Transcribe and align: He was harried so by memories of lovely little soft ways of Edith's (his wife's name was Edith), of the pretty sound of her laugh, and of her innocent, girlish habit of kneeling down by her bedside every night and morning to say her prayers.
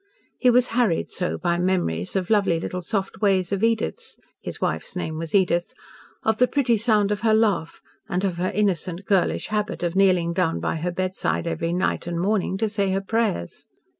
He 0.39 0.49
was 0.49 0.69
harried 0.69 1.11
so 1.11 1.37
by 1.37 1.59
memories 1.59 2.15
of 2.15 2.31
lovely 2.31 2.59
little 2.59 2.81
soft 2.81 3.21
ways 3.21 3.51
of 3.51 3.63
Edith's 3.63 4.17
(his 4.41 4.59
wife's 4.59 4.95
name 4.95 5.19
was 5.19 5.35
Edith), 5.35 5.75
of 6.23 6.37
the 6.39 6.47
pretty 6.47 6.75
sound 6.75 7.11
of 7.11 7.19
her 7.19 7.35
laugh, 7.35 7.81
and 8.09 8.23
of 8.23 8.37
her 8.37 8.49
innocent, 8.49 9.05
girlish 9.05 9.49
habit 9.49 9.83
of 9.83 9.95
kneeling 9.95 10.33
down 10.33 10.59
by 10.59 10.77
her 10.77 10.91
bedside 10.91 11.45
every 11.45 11.71
night 11.71 12.07
and 12.07 12.19
morning 12.19 12.57
to 12.57 12.67
say 12.67 12.89
her 12.93 12.99
prayers. 13.01 13.67